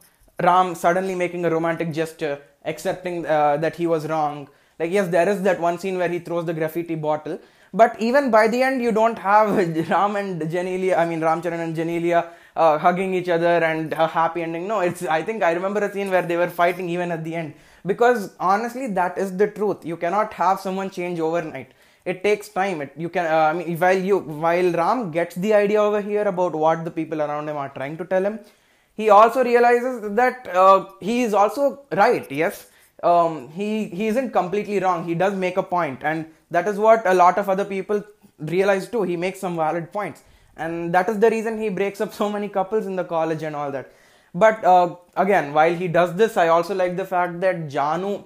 ram 0.44 0.76
suddenly 0.76 1.16
making 1.16 1.46
a 1.46 1.50
romantic 1.50 1.92
gesture 1.92 2.40
accepting 2.66 3.26
uh, 3.26 3.58
that 3.58 3.76
he 3.76 3.88
was 3.88 4.08
wrong 4.08 4.48
like 4.80 4.92
yes 4.92 5.08
there 5.08 5.28
is 5.28 5.42
that 5.42 5.60
one 5.60 5.80
scene 5.80 5.98
where 5.98 6.10
he 6.10 6.20
throws 6.20 6.46
the 6.46 6.54
graffiti 6.54 6.96
bottle 6.96 7.40
but 7.74 8.00
even 8.00 8.30
by 8.30 8.48
the 8.48 8.62
end 8.62 8.82
you 8.82 8.92
don't 8.92 9.18
have 9.18 9.50
ram 9.90 10.16
and 10.16 10.42
Genelia. 10.42 10.98
i 10.98 11.06
mean 11.06 11.22
ramcharan 11.22 11.60
and 11.60 11.76
Genelia 11.76 12.28
uh, 12.64 12.78
hugging 12.78 13.14
each 13.14 13.30
other 13.30 13.56
and 13.70 13.94
a 13.94 14.08
happy 14.08 14.44
ending. 14.44 14.68
No 14.68 14.80
it's 14.90 15.04
i 15.18 15.22
think 15.22 15.44
i 15.44 15.54
remember 15.60 15.82
a 15.88 15.92
scene 15.94 16.12
where 16.16 16.28
they 16.32 16.38
were 16.44 16.50
fighting 16.62 16.90
even 16.90 17.12
at 17.18 17.24
the 17.24 17.36
end. 17.36 17.54
Because 17.86 18.22
honestly 18.40 18.88
that 19.00 19.18
is 19.18 19.36
the 19.42 19.48
truth. 19.58 19.86
You 19.86 19.98
cannot 19.98 20.34
have 20.34 20.60
someone 20.60 20.90
change 21.00 21.20
overnight. 21.20 21.72
It 22.06 22.24
takes 22.24 22.50
time. 22.50 22.82
It, 22.82 22.94
you 23.06 23.10
can 23.10 23.26
uh, 23.26 23.46
i 23.50 23.54
mean 23.54 23.78
while 23.86 24.06
you 24.12 24.20
while 24.46 24.72
ram 24.84 25.12
gets 25.18 25.36
the 25.48 25.54
idea 25.64 25.82
over 25.88 26.02
here 26.12 26.28
about 26.36 26.62
what 26.66 26.86
the 26.90 26.96
people 27.00 27.22
around 27.28 27.50
him 27.50 27.58
are 27.66 27.70
trying 27.80 27.98
to 28.04 28.06
tell 28.14 28.32
him 28.32 28.40
he 28.98 29.10
also 29.12 29.44
realizes 29.44 30.16
that 30.16 30.48
uh, 30.56 30.86
he 31.00 31.22
is 31.22 31.34
also 31.34 31.82
right 31.94 32.30
yes? 32.32 32.70
Um, 33.04 33.50
he 33.50 33.90
he 34.00 34.08
isn't 34.08 34.32
completely 34.32 34.80
wrong. 34.80 35.06
He 35.06 35.14
does 35.14 35.36
make 35.36 35.58
a 35.58 35.64
point. 35.64 36.00
And 36.04 36.26
that 36.50 36.68
is 36.68 36.80
what 36.80 37.06
a 37.06 37.14
lot 37.14 37.38
of 37.38 37.48
other 37.48 37.66
people 37.66 38.04
realize 38.40 38.90
too. 38.90 39.04
He 39.04 39.16
makes 39.16 39.40
some 39.40 39.56
valid 39.56 39.92
points 39.94 40.24
and 40.57 40.95
that 40.95 41.09
is 41.09 41.19
the 41.19 41.31
reason 41.31 41.59
he 41.59 41.69
breaks 41.69 42.01
up 42.01 42.13
so 42.13 42.29
many 42.29 42.49
couples 42.49 42.87
in 42.87 42.97
the 42.97 43.05
college 43.05 43.43
and 43.43 43.57
all 43.57 43.71
that 43.71 43.93
but 44.35 44.65
uh, 44.65 44.95
again 45.17 45.53
while 45.53 45.75
he 45.75 45.89
does 45.89 46.15
this 46.15 46.37
i 46.37 46.49
also 46.49 46.75
like 46.75 46.97
the 46.97 47.05
fact 47.05 47.41
that 47.41 47.69
janu 47.69 48.25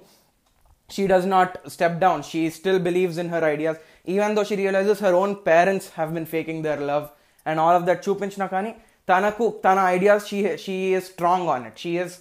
she 0.89 1.05
does 1.07 1.25
not 1.25 1.59
step 1.75 1.99
down 1.99 2.21
she 2.23 2.49
still 2.49 2.79
believes 2.79 3.17
in 3.17 3.29
her 3.29 3.43
ideas 3.43 3.77
even 4.05 4.35
though 4.35 4.43
she 4.43 4.55
realizes 4.55 4.99
her 4.99 5.13
own 5.13 5.35
parents 5.51 5.89
have 5.91 6.13
been 6.13 6.25
faking 6.25 6.61
their 6.61 6.79
love 6.79 7.11
and 7.45 7.59
all 7.63 7.75
of 7.79 7.85
that 7.89 7.99
చూపించినా 8.05 8.47
కానీ 8.53 8.71
తనకు 9.09 9.45
తన 9.65 9.79
ideas 9.95 10.25
she 10.29 10.39
she 10.63 10.77
is 10.97 11.03
strong 11.13 11.43
on 11.53 11.61
it 11.69 11.75
she 11.83 11.91
is 12.03 12.11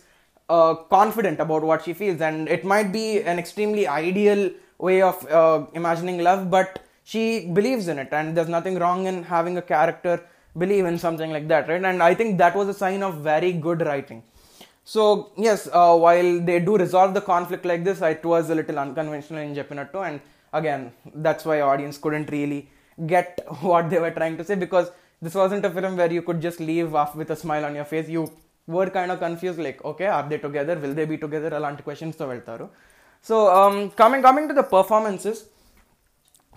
uh, 0.54 0.72
confident 0.96 1.38
about 1.44 1.62
what 1.70 1.80
she 1.86 1.92
feels 2.00 2.20
and 2.28 2.48
it 2.56 2.64
might 2.72 2.90
be 3.00 3.06
an 3.32 3.38
extremely 3.42 3.84
ideal 4.02 4.42
way 4.88 4.98
of 5.10 5.16
uh, 5.38 5.58
imagining 5.80 6.18
love 6.28 6.42
but 6.56 6.70
she 7.11 7.23
believes 7.57 7.87
in 7.91 7.97
it 8.03 8.11
and 8.17 8.35
there's 8.35 8.51
nothing 8.57 8.75
wrong 8.81 8.99
in 9.11 9.17
having 9.35 9.55
a 9.61 9.65
character 9.73 10.15
believe 10.63 10.85
in 10.91 10.97
something 11.05 11.31
like 11.35 11.47
that 11.53 11.67
right? 11.69 11.83
And 11.91 12.03
i 12.09 12.13
think 12.19 12.37
that 12.43 12.55
was 12.59 12.67
a 12.73 12.77
sign 12.83 13.01
of 13.07 13.15
very 13.31 13.53
good 13.67 13.81
writing. 13.87 14.21
So 14.93 15.31
yes 15.37 15.69
uh, 15.79 15.95
while 16.05 16.31
they 16.47 16.59
do 16.67 16.77
resolve 16.77 17.13
the 17.17 17.21
conflict 17.33 17.65
like 17.71 17.83
this 17.83 18.01
it 18.01 18.23
was 18.33 18.49
a 18.49 18.55
little 18.59 18.79
unconventional 18.79 19.41
in 19.47 19.53
Japanotto 19.59 19.99
and 20.07 20.19
again 20.59 20.91
that's 21.27 21.45
why 21.45 21.57
audience 21.71 21.97
couldn't 21.97 22.31
really 22.37 22.61
get 23.13 23.45
what 23.71 23.89
they 23.91 23.99
were 24.05 24.15
trying 24.19 24.37
to 24.37 24.43
say 24.49 24.55
because 24.65 24.91
this 25.21 25.35
wasn't 25.35 25.65
a 25.69 25.71
film 25.77 25.95
where 25.97 26.11
you 26.17 26.23
could 26.27 26.41
just 26.41 26.59
leave 26.59 26.95
off 26.95 27.15
with 27.15 27.29
a 27.29 27.35
smile 27.35 27.65
on 27.65 27.75
your 27.75 27.85
face. 27.85 28.09
You 28.09 28.23
were 28.67 28.89
kind 28.89 29.11
of 29.11 29.19
confused 29.19 29.59
like 29.59 29.83
okay 29.93 30.07
are 30.07 30.27
they 30.27 30.37
together? 30.37 30.75
Will 30.83 30.93
they 30.99 31.05
be 31.05 31.17
together? 31.17 31.51
alanti 31.59 31.83
questions 31.83 32.15
so 33.29 33.37
um 33.61 33.91
coming 34.01 34.21
coming 34.27 34.47
to 34.51 34.53
the 34.59 34.63
performances 34.63 35.45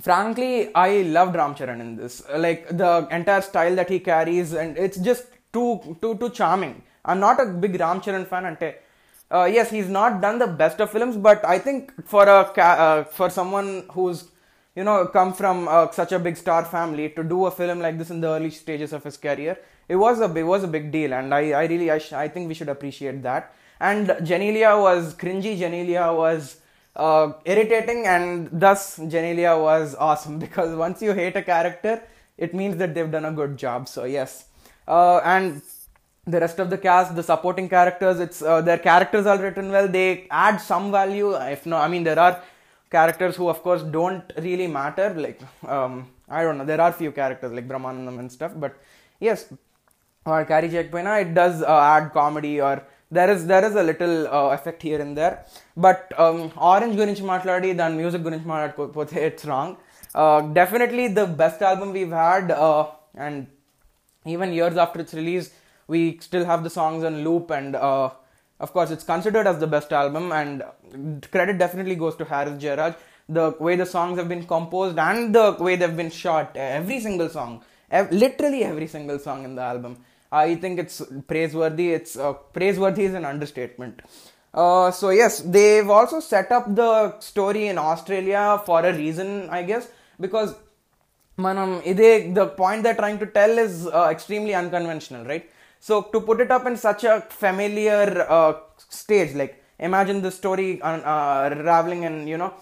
frankly 0.06 0.52
i 0.87 1.02
loved 1.16 1.34
ram 1.40 1.54
charan 1.58 1.80
in 1.84 1.90
this 2.00 2.16
like 2.46 2.62
the 2.82 2.92
entire 3.18 3.44
style 3.50 3.75
that 3.80 3.90
he 3.94 3.99
carries 4.11 4.52
and 4.62 4.78
it's 4.87 4.99
just 5.11 5.25
too 5.56 5.68
too 6.02 6.14
too 6.23 6.30
charming 6.40 6.75
i'm 7.04 7.20
not 7.26 7.40
a 7.44 7.46
big 7.64 7.78
ram 7.84 8.00
charan 8.06 8.26
fan 8.32 8.46
ante 8.50 8.70
uh, 9.30 9.44
yes, 9.44 9.70
he's 9.70 9.88
not 9.88 10.20
done 10.20 10.38
the 10.38 10.46
best 10.46 10.80
of 10.80 10.90
films, 10.90 11.16
but 11.16 11.44
I 11.44 11.58
think 11.58 11.92
for 12.06 12.25
a 12.25 12.40
uh, 12.61 13.04
for 13.04 13.30
someone 13.30 13.84
who's 13.90 14.28
you 14.76 14.84
know 14.84 15.06
come 15.06 15.32
from 15.32 15.66
uh, 15.68 15.90
such 15.90 16.12
a 16.12 16.18
big 16.18 16.37
star 16.37 16.64
family 16.64 17.08
to 17.11 17.25
do 17.25 17.46
a 17.46 17.50
film 17.50 17.80
like 17.80 17.99
this 17.99 18.11
in 18.11 18.20
the 18.20 18.28
early 18.28 18.50
stages 18.50 18.92
of 18.92 19.02
his 19.02 19.16
career, 19.16 19.58
it 19.88 19.96
was 19.96 20.20
a 20.20 20.32
it 20.37 20.42
was 20.42 20.62
a 20.62 20.68
big 20.68 20.92
deal, 20.92 21.14
and 21.14 21.34
I, 21.34 21.50
I 21.50 21.64
really 21.66 21.90
I, 21.90 22.00
I 22.12 22.28
think 22.28 22.49
we 22.49 22.54
should 22.54 22.68
appreciate 22.68 23.23
that. 23.23 23.54
And 23.80 24.08
Genelia 24.08 24.80
was 24.80 25.14
cringy. 25.14 25.58
Genelia 25.58 26.16
was 26.16 26.61
uh, 26.96 27.32
irritating 27.44 28.06
and 28.06 28.48
thus 28.52 28.98
Genelia 28.98 29.60
was 29.60 29.94
awesome 29.96 30.38
because 30.46 30.74
once 30.76 31.02
you 31.02 31.12
hate 31.12 31.36
a 31.36 31.42
character, 31.42 32.02
it 32.36 32.54
means 32.54 32.76
that 32.76 32.94
they've 32.94 33.10
done 33.10 33.24
a 33.24 33.32
good 33.32 33.56
job. 33.56 33.88
So 33.88 34.04
yes, 34.04 34.46
uh, 34.86 35.18
and 35.24 35.62
the 36.26 36.40
rest 36.40 36.58
of 36.58 36.70
the 36.70 36.78
cast, 36.78 37.14
the 37.14 37.22
supporting 37.22 37.68
characters, 37.68 38.18
it's 38.20 38.42
uh, 38.42 38.60
their 38.60 38.78
characters 38.78 39.26
are 39.26 39.38
written 39.38 39.70
well. 39.70 39.88
They 39.88 40.26
add 40.30 40.58
some 40.58 40.90
value. 40.90 41.34
If 41.34 41.66
not, 41.66 41.84
I 41.84 41.88
mean 41.88 42.04
there 42.04 42.18
are 42.18 42.42
characters 42.90 43.36
who 43.36 43.48
of 43.48 43.62
course 43.62 43.82
don't 43.82 44.32
really 44.38 44.66
matter. 44.66 45.12
Like 45.14 45.40
um, 45.66 46.10
I 46.28 46.42
don't 46.42 46.58
know, 46.58 46.64
there 46.64 46.80
are 46.80 46.92
few 46.92 47.12
characters 47.12 47.52
like 47.52 47.68
Brahmanandam 47.68 48.18
and 48.18 48.32
stuff. 48.32 48.52
But 48.56 48.76
yes, 49.20 49.52
or 50.24 50.44
Kari 50.44 50.68
it 50.68 51.34
does 51.34 51.62
uh, 51.62 51.80
add 51.80 52.12
comedy 52.12 52.60
or 52.60 52.82
there 53.16 53.30
is 53.35 53.40
there 53.52 53.64
is 53.68 53.75
a 53.83 53.85
little 53.90 54.14
uh, 54.38 54.49
effect 54.56 54.80
here 54.88 55.00
and 55.06 55.14
there. 55.21 55.35
But 55.85 56.04
Orange 56.73 56.94
గురించి 57.02 57.23
మాట్లాడి 57.33 57.68
దాని 57.80 57.97
music 58.00 58.25
గురించి 58.26 58.47
మాట్లాడుకోకపోతే 58.52 59.16
it's 59.28 59.47
wrong 59.52 59.75
definitely 60.59 61.04
the 61.18 61.23
best 61.42 61.62
album 61.71 61.92
we 61.99 62.02
had 62.18 62.50
and 63.26 63.40
even 64.26 64.52
years 64.59 64.78
after 64.85 65.02
its 65.04 65.16
release 65.23 65.47
we 65.88 66.02
still 66.26 66.47
have 66.50 66.62
the 66.68 66.73
songs 66.80 67.06
and 67.11 67.21
loop 67.28 67.50
and 67.59 67.76
of 68.61 68.73
course 68.73 68.90
it's 68.94 69.04
considered 69.04 69.47
as 69.47 69.59
the 69.59 69.66
best 69.66 69.92
album. 69.92 70.33
And 70.33 70.56
credit 71.30 71.59
definitely 71.59 71.97
goes 72.02 72.16
to 72.16 72.25
Harris 72.25 72.56
Jayaraj. 72.62 72.94
The 73.28 73.47
way 73.66 73.75
the 73.76 73.87
songs 73.87 74.18
have 74.18 74.28
been 74.28 74.44
composed 74.47 74.99
and 74.99 75.35
the 75.35 75.47
way 75.66 75.75
they've 75.76 75.97
been 75.97 76.11
shot 76.11 76.50
every 76.56 76.99
single 77.00 77.28
song 77.37 77.52
literally 78.11 78.64
every 78.64 78.87
single 78.87 79.18
song 79.18 79.44
in 79.44 79.54
the 79.54 79.62
album. 79.62 79.97
I 80.33 80.54
think 80.57 80.78
it's 80.78 81.02
praiseworthy. 81.26 81.93
It's 81.93 82.16
uh, 82.16 82.33
praiseworthy 82.33 83.04
is 83.04 83.14
an 83.14 83.25
understatement. 83.25 84.02
Uh, 84.52 84.90
so 84.90 85.11
yes, 85.11 85.40
they've 85.40 85.88
also 85.90 86.21
set 86.21 86.52
up 86.52 86.75
the 86.75 87.19
story 87.21 87.66
in 87.69 87.78
Australia 87.78 88.61
for 88.64 88.85
a 88.85 88.93
reason, 88.97 89.49
I 89.50 89.62
guess, 89.64 89.88
because 90.21 90.54
manam 91.38 91.71
ide 91.90 92.35
the 92.35 92.47
point 92.47 92.83
they're 92.85 92.95
trying 92.95 93.19
to 93.19 93.26
tell 93.26 93.59
is 93.59 93.87
uh, 93.87 94.09
extremely 94.11 94.54
unconventional, 94.54 95.25
right? 95.25 95.50
So 95.81 96.02
to 96.02 96.21
put 96.21 96.40
it 96.40 96.50
up 96.50 96.66
in 96.66 96.76
such 96.76 97.04
a 97.04 97.21
familiar 97.23 98.26
uh, 98.28 98.54
stage, 98.88 99.35
like 99.35 99.62
imagine 99.78 100.23
the 100.23 100.31
story 100.31 100.81
uh, 100.81 100.99
uh, 100.99 101.50
unraveling 101.52 102.04
in 102.04 102.26
you 102.28 102.38
know 102.38 102.54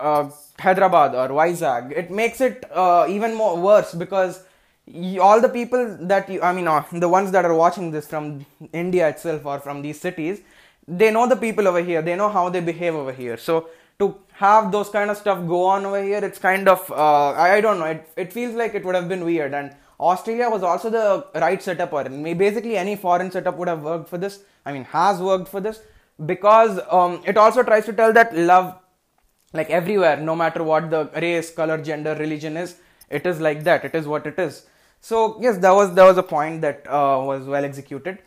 uh, 0.00 0.30
Hyderabad 0.58 1.14
or 1.14 1.28
Vizag, 1.28 1.92
it 1.92 2.10
makes 2.10 2.40
it 2.40 2.64
even 3.08 3.34
more 3.34 3.56
worse 3.60 3.94
because 3.94 4.42
all 5.20 5.40
the 5.40 5.48
people 5.48 5.96
that 6.00 6.28
you, 6.28 6.40
I 6.42 6.52
mean, 6.52 6.68
uh, 6.68 6.84
the 6.92 7.08
ones 7.08 7.32
that 7.32 7.44
are 7.44 7.54
watching 7.54 7.90
this 7.90 8.06
from 8.06 8.46
India 8.72 9.08
itself 9.08 9.44
or 9.44 9.58
from 9.58 9.82
these 9.82 10.00
cities, 10.00 10.40
they 10.86 11.10
know 11.10 11.28
the 11.28 11.36
people 11.36 11.66
over 11.66 11.82
here, 11.82 12.02
they 12.02 12.14
know 12.14 12.28
how 12.28 12.48
they 12.48 12.60
behave 12.60 12.94
over 12.94 13.12
here. 13.12 13.36
So 13.36 13.68
to 13.98 14.16
have 14.34 14.70
those 14.70 14.88
kind 14.90 15.10
of 15.10 15.16
stuff 15.16 15.46
go 15.46 15.64
on 15.64 15.84
over 15.84 16.02
here, 16.02 16.24
it's 16.24 16.38
kind 16.38 16.68
of, 16.68 16.90
uh, 16.90 17.32
I, 17.32 17.54
I 17.54 17.60
don't 17.60 17.78
know, 17.78 17.86
it, 17.86 18.08
it 18.16 18.32
feels 18.32 18.54
like 18.54 18.74
it 18.74 18.84
would 18.84 18.94
have 18.94 19.08
been 19.08 19.24
weird. 19.24 19.54
And 19.54 19.74
Australia 19.98 20.48
was 20.50 20.62
also 20.62 20.90
the 20.90 21.26
right 21.40 21.60
setup, 21.60 21.92
or 21.92 22.04
basically 22.04 22.76
any 22.76 22.94
foreign 22.96 23.30
setup 23.30 23.56
would 23.56 23.68
have 23.68 23.82
worked 23.82 24.08
for 24.08 24.18
this. 24.18 24.40
I 24.64 24.72
mean, 24.72 24.84
has 24.84 25.20
worked 25.20 25.48
for 25.48 25.60
this 25.60 25.80
because 26.24 26.80
um, 26.90 27.22
it 27.26 27.36
also 27.36 27.62
tries 27.62 27.84
to 27.86 27.92
tell 27.92 28.12
that 28.12 28.36
love 28.36 28.78
like 29.52 29.70
everywhere 29.70 30.16
no 30.16 30.34
matter 30.34 30.62
what 30.62 30.90
the 30.90 31.10
race 31.16 31.50
color 31.50 31.78
gender 31.82 32.14
religion 32.14 32.56
is 32.56 32.76
it 33.10 33.26
is 33.26 33.40
like 33.40 33.64
that 33.64 33.84
it 33.84 33.94
is 33.94 34.06
what 34.06 34.26
it 34.26 34.38
is 34.38 34.66
so 35.00 35.38
yes 35.40 35.58
that 35.58 35.72
was 35.72 35.94
that 35.94 36.04
was 36.04 36.18
a 36.18 36.22
point 36.22 36.60
that 36.62 36.86
uh, 36.86 37.22
was 37.24 37.46
well 37.46 37.64
executed. 37.64 38.18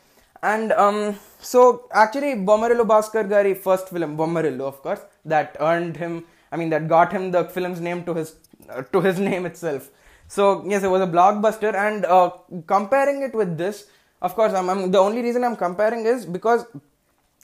And 0.41 0.71
um, 0.71 1.15
so 1.41 1.89
actually 1.91 2.33
Bommarillu 2.49 2.85
Bhaskar 2.87 3.27
Gari 3.27 3.55
first 3.57 3.89
film 3.89 4.17
Bommarillu 4.17 4.61
of 4.61 4.81
course 4.81 5.01
that 5.25 5.57
earned 5.59 5.97
him 5.97 6.25
I 6.51 6.57
mean 6.57 6.69
that 6.69 6.87
got 6.87 7.11
him 7.11 7.31
the 7.31 7.43
film's 7.45 7.81
name 7.81 8.05
to 8.05 8.13
his 8.13 8.35
uh, 8.69 8.83
to 8.83 9.01
his 9.01 9.19
name 9.29 9.45
itself. 9.45 9.89
So 10.27 10.63
yes 10.67 10.83
it 10.83 10.87
was 10.89 11.01
a 11.01 11.07
blockbuster. 11.07 11.73
And 11.73 12.05
uh, 12.05 12.31
comparing 12.67 13.21
it 13.23 13.33
with 13.33 13.57
this 13.57 13.87
of 14.21 14.35
course 14.35 14.53
I'm, 14.53 14.69
I'm 14.69 14.91
the 14.91 14.99
only 14.99 15.21
reason 15.21 15.43
I'm 15.43 15.57
comparing 15.57 16.05
is 16.05 16.25
because 16.25 16.65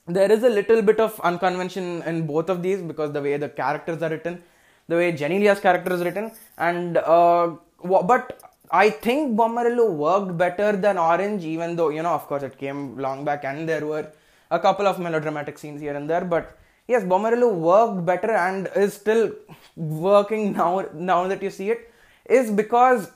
there 0.08 0.32
is 0.32 0.44
a 0.44 0.50
little 0.50 0.82
bit 0.82 1.00
of 1.00 1.20
unconvention 1.22 2.04
in 2.04 2.28
both 2.28 2.50
of 2.50 2.62
these 2.62 2.82
because 2.82 3.12
the 3.12 3.22
way 3.22 3.38
the 3.38 3.50
characters 3.50 4.02
are 4.04 4.10
written, 4.10 4.42
the 4.88 4.96
way 4.96 5.12
Genelia's 5.12 5.60
character 5.60 5.94
is 5.94 6.02
written, 6.02 6.32
and 6.58 6.98
uh, 6.98 7.56
but 7.84 8.40
I 8.72 8.90
think 8.90 9.38
Bommarillu 9.38 9.92
worked 9.92 10.38
better 10.38 10.76
than 10.76 10.98
Orange, 10.98 11.44
even 11.44 11.76
though 11.76 11.90
you 11.90 12.04
know, 12.04 12.14
of 12.14 12.28
course, 12.28 12.44
it 12.44 12.58
came 12.58 12.98
long 12.98 13.24
back 13.26 13.44
and 13.46 13.68
there 13.68 13.86
were 13.86 14.12
a 14.52 14.60
couple 14.60 14.88
of 14.88 15.00
melodramatic 15.00 15.58
scenes 15.58 15.82
here 15.82 15.96
and 15.96 16.10
there, 16.10 16.24
but 16.24 16.58
yes, 16.88 17.04
Bommarillu 17.04 17.54
worked 17.54 18.06
better 18.06 18.32
and 18.32 18.70
is 18.76 18.94
still 18.94 19.32
working 19.76 20.54
now. 20.54 20.86
Now 20.94 21.28
that 21.28 21.42
you 21.42 21.50
see 21.50 21.72
it, 21.72 21.92
is 22.26 22.52
because 22.52 23.12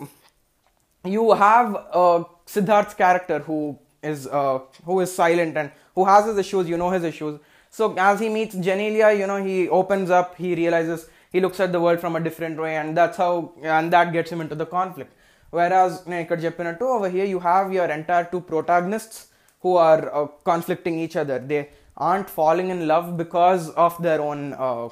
you 1.04 1.32
have 1.34 1.76
uh, 1.92 2.24
Siddharth's 2.46 2.94
character 2.94 3.40
who 3.40 3.78
is 4.04 4.28
uh, 4.28 4.60
who 4.86 5.00
is 5.00 5.14
silent 5.14 5.58
and 5.58 5.72
who 5.96 6.06
has 6.06 6.26
his 6.26 6.38
issues. 6.38 6.70
You 6.70 6.78
know 6.78 6.90
his 6.90 7.04
issues. 7.04 7.40
So 7.70 7.96
as 7.98 8.20
he 8.20 8.30
meets 8.30 8.56
Genelia, 8.56 9.18
you 9.18 9.28
know 9.28 9.44
he 9.44 9.70
opens 9.70 10.10
up. 10.10 10.36
He 10.36 10.56
realizes 10.56 11.08
he 11.32 11.40
looks 11.40 11.60
at 11.60 11.72
the 11.72 11.80
world 11.80 12.00
from 12.00 12.16
a 12.16 12.20
different 12.20 12.60
way, 12.60 12.76
and 12.78 12.98
that's 12.98 13.18
how 13.18 13.54
and 13.62 13.94
that 13.94 14.12
gets 14.14 14.32
him 14.32 14.42
into 14.42 14.56
the 14.56 14.66
conflict. 14.66 15.14
Whereas 15.57 15.93
నేను 16.09 16.23
ఇక్కడ 16.25 16.39
చెప్పినట్టు 16.47 16.85
over 16.95 17.09
here 17.17 17.27
you 17.33 17.41
have 17.51 17.67
your 17.79 17.89
entire 17.99 18.27
two 18.33 18.43
protagonists 18.53 19.19
who 19.63 19.73
are 19.89 20.03
uh, 20.19 20.27
conflicting 20.51 20.97
each 21.05 21.17
other. 21.23 21.39
They 21.51 21.63
aren't 22.09 22.31
falling 22.39 22.69
in 22.75 22.81
love 22.93 23.07
because 23.23 23.65
of 23.87 23.93
their 24.07 24.21
own 24.29 24.41
uh, 24.67 24.89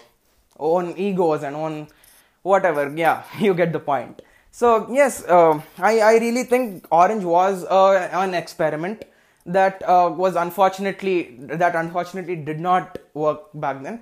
own 0.73 0.87
egos 1.07 1.43
and 1.49 1.57
own 1.65 1.75
whatever. 2.51 2.85
Yeah, 3.05 3.19
you 3.47 3.55
get 3.63 3.73
the 3.73 3.85
point. 3.93 4.23
So 4.61 4.69
yes, 5.01 5.25
uh, 5.37 5.55
I 5.91 6.01
I 6.11 6.15
really 6.25 6.45
think 6.53 6.87
Orange 6.91 7.25
was 7.25 7.65
uh, 7.79 8.09
an 8.25 8.35
experiment 8.43 8.99
that 9.57 9.77
uh, 9.95 10.09
was 10.23 10.37
unfortunately 10.37 11.17
that 11.63 11.75
unfortunately 11.75 12.37
did 12.37 12.61
not 12.61 12.99
work 13.25 13.41
back 13.65 13.83
then. 13.87 14.01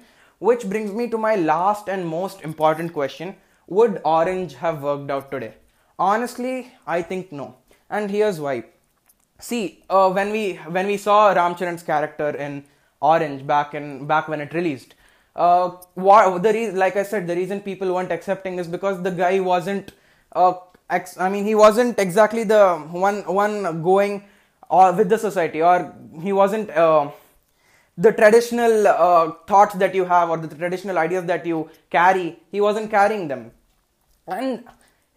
Which 0.48 0.62
brings 0.72 0.92
me 0.92 1.06
to 1.14 1.18
my 1.18 1.34
last 1.52 1.88
and 1.88 2.06
most 2.18 2.38
important 2.50 2.92
question: 2.92 3.28
Would 3.78 3.94
Orange 4.04 4.54
have 4.64 4.82
worked 4.82 5.10
out 5.16 5.30
today? 5.34 5.54
Honestly, 5.97 6.71
I 6.85 7.01
think 7.01 7.31
no, 7.31 7.55
and 7.89 8.11
here's 8.11 8.39
why. 8.39 8.65
See, 9.39 9.83
uh, 9.89 10.09
when 10.11 10.31
we 10.31 10.55
when 10.77 10.87
we 10.87 10.97
saw 10.97 11.33
Ramcharan's 11.33 11.83
character 11.83 12.29
in 12.29 12.65
Orange 13.01 13.45
back 13.47 13.73
in 13.73 14.05
back 14.05 14.27
when 14.27 14.41
it 14.41 14.53
released, 14.53 14.95
uh, 15.35 15.71
the 15.95 16.51
re- 16.53 16.71
like 16.71 16.97
I 16.97 17.03
said, 17.03 17.27
the 17.27 17.35
reason 17.35 17.61
people 17.61 17.93
weren't 17.93 18.11
accepting 18.11 18.59
is 18.59 18.67
because 18.67 19.01
the 19.03 19.11
guy 19.11 19.39
wasn't. 19.39 19.93
Uh, 20.33 20.53
ex- 20.89 21.17
I 21.17 21.29
mean, 21.29 21.45
he 21.45 21.55
wasn't 21.55 21.97
exactly 21.97 22.43
the 22.43 22.75
one 22.91 23.21
one 23.23 23.81
going 23.81 24.23
uh, 24.69 24.93
with 24.97 25.09
the 25.09 25.17
society, 25.17 25.61
or 25.61 25.93
he 26.21 26.33
wasn't 26.33 26.69
uh, 26.71 27.09
the 27.97 28.11
traditional 28.11 28.87
uh, 28.87 29.31
thoughts 29.47 29.75
that 29.75 29.95
you 29.95 30.03
have 30.05 30.29
or 30.29 30.37
the 30.37 30.53
traditional 30.53 30.97
ideas 30.97 31.25
that 31.25 31.45
you 31.45 31.69
carry. 31.89 32.39
He 32.51 32.59
wasn't 32.59 32.91
carrying 32.91 33.29
them, 33.29 33.51
and 34.27 34.65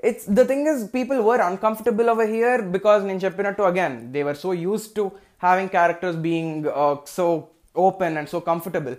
it's 0.09 0.25
the 0.25 0.45
thing 0.45 0.67
is 0.67 0.87
people 0.89 1.21
were 1.23 1.39
uncomfortable 1.49 2.09
over 2.13 2.25
here 2.35 2.57
because 2.75 3.01
నేను 3.09 3.21
చెప్పినట్టు 3.25 3.63
again 3.71 3.93
they 4.13 4.23
were 4.27 4.37
so 4.45 4.51
used 4.71 4.91
to 4.97 5.03
having 5.45 5.67
characters 5.77 6.15
being 6.29 6.49
uh, 6.83 6.95
so 7.17 7.27
open 7.85 8.11
and 8.19 8.27
so 8.33 8.39
comfortable 8.49 8.95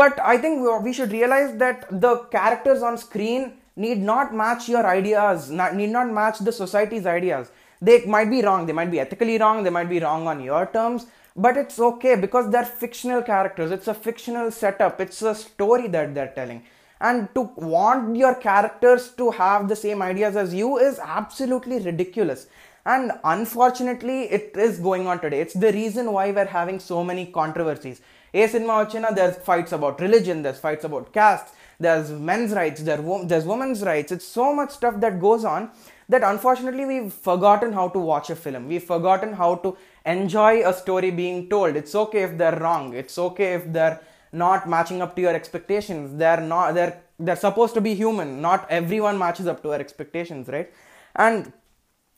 but 0.00 0.14
i 0.32 0.36
think 0.42 0.54
we 0.86 0.92
should 0.98 1.12
realize 1.18 1.50
that 1.64 1.78
the 2.04 2.12
characters 2.36 2.82
on 2.88 2.94
screen 3.06 3.42
need 3.84 4.00
not 4.12 4.34
match 4.42 4.64
your 4.74 4.84
ideas 4.98 5.50
not, 5.58 5.74
need 5.80 5.92
not 5.98 6.10
match 6.20 6.38
the 6.48 6.54
society's 6.62 7.06
ideas 7.18 7.46
they 7.88 7.96
might 8.14 8.30
be 8.36 8.40
wrong 8.46 8.64
they 8.68 8.76
might 8.80 8.90
be 8.94 9.00
ethically 9.04 9.36
wrong 9.42 9.58
they 9.64 9.74
might 9.78 9.90
be 9.96 10.00
wrong 10.06 10.22
on 10.32 10.40
your 10.50 10.64
terms 10.78 11.02
but 11.44 11.56
it's 11.62 11.78
okay 11.90 12.14
because 12.24 12.50
they're 12.52 12.70
fictional 12.84 13.22
characters 13.32 13.70
it's 13.76 13.88
a 13.94 13.96
fictional 14.06 14.50
setup 14.50 15.00
it's 15.04 15.20
a 15.22 15.34
story 15.34 15.86
that 15.96 16.14
they're 16.14 16.32
telling 16.40 16.62
and 17.00 17.28
to 17.34 17.42
want 17.56 18.16
your 18.16 18.34
characters 18.34 19.08
to 19.20 19.30
have 19.30 19.68
the 19.68 19.76
same 19.76 20.02
ideas 20.02 20.36
as 20.36 20.54
you 20.54 20.78
is 20.78 20.98
absolutely 20.98 21.78
ridiculous 21.78 22.46
and 22.86 23.12
unfortunately 23.24 24.18
it 24.38 24.52
is 24.66 24.78
going 24.78 25.06
on 25.06 25.20
today 25.20 25.40
it's 25.40 25.54
the 25.54 25.72
reason 25.72 26.12
why 26.12 26.30
we're 26.30 26.52
having 26.60 26.78
so 26.92 27.00
many 27.10 27.26
controversies 27.40 27.98
A 28.42 28.44
cinema 28.52 28.74
వచ్చినా 28.80 29.08
there's 29.18 29.36
fights 29.48 29.72
about 29.76 30.00
religion 30.04 30.38
there's 30.44 30.58
fights 30.64 30.84
about 30.88 31.04
caste 31.18 31.50
there's 31.84 32.08
men's 32.28 32.52
rights 32.58 32.80
there 32.88 33.02
wo- 33.08 33.24
there's 33.30 33.46
women's 33.52 33.80
rights 33.90 34.10
it's 34.16 34.28
so 34.38 34.46
much 34.58 34.70
stuff 34.78 34.96
that 35.04 35.14
goes 35.26 35.44
on 35.52 35.62
that 36.08 36.22
unfortunately 36.22 36.84
we've 36.84 37.12
forgotten 37.28 37.72
how 37.72 37.88
to 37.88 37.98
watch 37.98 38.30
a 38.30 38.36
film. 38.36 38.68
We've 38.68 38.82
forgotten 38.82 39.32
how 39.32 39.56
to 39.56 39.76
enjoy 40.04 40.52
a 40.64 40.72
story 40.72 41.10
being 41.10 41.48
told. 41.48 41.74
It's 41.76 41.94
okay 41.94 42.22
if 42.22 42.38
they're 42.38 42.58
wrong. 42.60 42.94
It's 42.94 43.18
okay 43.18 43.54
if 43.54 43.72
they're 43.72 44.00
not 44.32 44.68
matching 44.68 45.00
up 45.02 45.14
to 45.16 45.22
your 45.22 45.34
expectations. 45.34 46.16
They're 46.22 46.40
not. 46.40 46.74
They're 46.76 46.94
they're 47.18 47.42
supposed 47.48 47.74
to 47.74 47.80
be 47.80 47.94
human. 47.94 48.40
Not 48.40 48.66
everyone 48.70 49.18
matches 49.18 49.46
up 49.46 49.62
to 49.62 49.72
our 49.72 49.80
expectations, 49.86 50.48
right? 50.48 50.70
And 51.14 51.52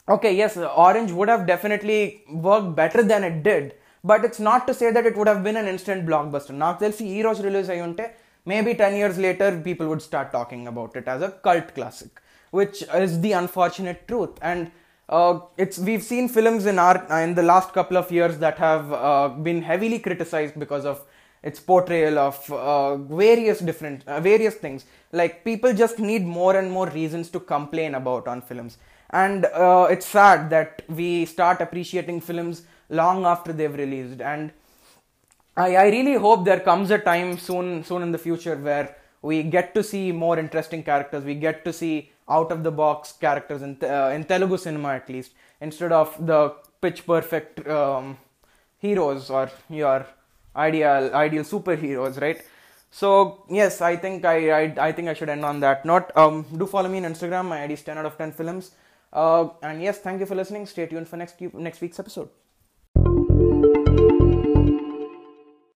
okay, 0.08 0.32
yes, 0.34 0.56
Orange 0.56 1.12
would 1.12 1.28
have 1.28 1.46
definitely 1.46 2.00
worked 2.48 2.74
better 2.76 3.02
than 3.02 3.24
it 3.24 3.42
did. 3.42 3.74
But 4.04 4.24
it's 4.24 4.40
not 4.40 4.66
to 4.68 4.74
say 4.74 4.90
that 4.92 5.06
it 5.06 5.16
would 5.16 5.28
have 5.28 5.42
been 5.48 5.56
an 5.56 5.68
instant 5.74 6.02
blockbuster. 6.08 6.54
నాకు 6.64 6.78
తెలిసి 6.84 7.04
ఈ 7.16 7.20
రోజు 7.26 7.40
release 7.48 7.70
అయి 7.74 7.82
ఉంటే 7.88 8.06
maybe 8.52 8.72
ten 8.80 8.96
years 9.00 9.18
later 9.26 9.54
people 9.66 9.88
would 9.92 10.04
start 10.08 10.32
talking 10.38 10.68
about 10.72 10.94
it 11.00 11.10
as 11.12 11.24
a 11.28 11.32
cult 11.48 11.70
classic 11.78 12.16
which 12.52 12.82
is 12.94 13.20
the 13.20 13.32
unfortunate 13.32 13.98
truth 14.08 14.34
and 14.50 14.70
uh, 15.08 15.34
it's 15.56 15.78
we've 15.78 16.02
seen 16.02 16.28
films 16.28 16.66
in 16.66 16.78
our 16.78 16.96
in 17.26 17.34
the 17.34 17.42
last 17.42 17.72
couple 17.72 17.96
of 17.96 18.10
years 18.10 18.38
that 18.38 18.58
have 18.58 18.92
uh, 18.92 19.28
been 19.28 19.62
heavily 19.62 19.98
criticized 19.98 20.58
because 20.58 20.84
of 20.84 20.96
its 21.43 21.59
portrayal 21.59 22.17
of 22.17 22.51
uh, 22.51 22.95
various 22.95 23.59
different 23.59 24.07
uh, 24.07 24.19
various 24.19 24.55
things. 24.55 24.85
Like 25.11 25.43
people 25.43 25.73
just 25.73 25.99
need 25.99 26.25
more 26.25 26.55
and 26.57 26.71
more 26.71 26.89
reasons 26.89 27.29
to 27.31 27.39
complain 27.39 27.95
about 27.95 28.27
on 28.27 28.41
films. 28.41 28.77
And 29.09 29.45
uh, 29.45 29.87
it's 29.91 30.07
sad 30.07 30.49
that 30.49 30.83
we 30.89 31.25
start 31.25 31.61
appreciating 31.61 32.21
films 32.21 32.63
long 32.89 33.25
after 33.25 33.53
they've 33.53 33.75
released. 33.75 34.21
And 34.21 34.51
I, 35.55 35.75
I 35.75 35.85
really 35.89 36.15
hope 36.15 36.45
there 36.45 36.59
comes 36.59 36.89
a 36.89 36.97
time 36.97 37.37
soon 37.37 37.83
soon 37.83 38.01
in 38.01 38.11
the 38.11 38.17
future 38.17 38.55
where 38.55 38.95
we 39.21 39.43
get 39.43 39.73
to 39.75 39.83
see 39.83 40.11
more 40.11 40.39
interesting 40.39 40.83
characters. 40.83 41.23
We 41.23 41.35
get 41.35 41.63
to 41.65 41.73
see 41.73 42.11
out 42.29 42.51
of 42.51 42.63
the 42.63 42.71
box 42.71 43.11
characters 43.11 43.61
in 43.61 43.77
uh, 43.83 44.11
in 44.15 44.23
Telugu 44.23 44.57
cinema 44.57 44.93
at 44.99 45.09
least 45.09 45.33
instead 45.61 45.91
of 45.91 46.09
the 46.25 46.55
pitch 46.81 47.05
perfect 47.05 47.65
um, 47.67 48.17
heroes 48.79 49.29
or 49.29 49.49
your 49.69 50.05
ideal 50.55 51.11
ideal 51.13 51.43
superheroes, 51.43 52.19
right? 52.21 52.41
So 52.91 53.43
yes, 53.49 53.81
I 53.81 53.95
think 53.95 54.25
I, 54.25 54.37
I 54.51 54.73
I 54.89 54.91
think 54.91 55.09
I 55.09 55.13
should 55.13 55.29
end 55.29 55.43
on 55.45 55.59
that 55.61 55.85
note. 55.85 56.11
Um, 56.15 56.45
do 56.55 56.67
follow 56.67 56.89
me 56.89 57.03
on 57.03 57.11
Instagram. 57.13 57.45
My 57.45 57.63
ID 57.63 57.73
is 57.73 57.81
ten 57.81 57.97
out 57.97 58.05
of 58.05 58.17
ten 58.17 58.31
films. 58.31 58.71
Uh, 59.11 59.49
and 59.61 59.81
yes, 59.81 59.99
thank 59.99 60.19
you 60.19 60.25
for 60.25 60.35
listening. 60.35 60.65
Stay 60.65 60.85
tuned 60.87 61.07
for 61.07 61.17
next 61.17 61.39
next 61.53 61.81
week's 61.81 61.99
episode. 61.99 62.29